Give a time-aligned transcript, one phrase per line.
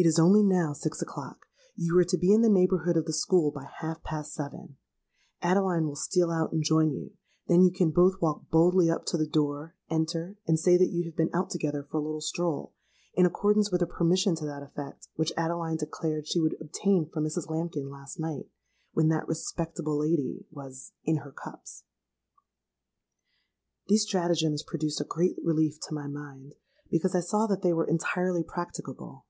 [0.00, 1.44] 'It is only now six o'clock:
[1.76, 4.78] you are to be in the neighbourhood of the school by half past seven;
[5.42, 7.10] Adeline will steal out and join you:
[7.48, 11.04] then you can both walk boldly up to the door, enter, and say that you
[11.04, 12.72] have been out together for a little stroll,
[13.12, 17.24] in accordance with a permission to that effect which Adeline declared she would obtain from
[17.24, 17.50] Mrs.
[17.50, 18.48] Lambkin last night,
[18.94, 21.84] when that respectable lady was in her cups.'—These
[24.00, 26.54] stratagems produced a great relief to my mind,
[26.90, 29.26] because I saw that they were entirely practicable.